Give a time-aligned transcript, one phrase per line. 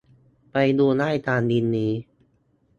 [0.51, 1.91] ไปดูได้ตามลิงก์นี้